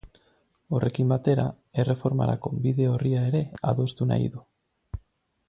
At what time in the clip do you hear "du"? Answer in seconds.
4.39-4.45